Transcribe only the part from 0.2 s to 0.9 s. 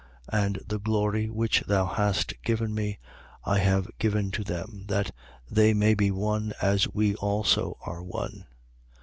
17:22. And the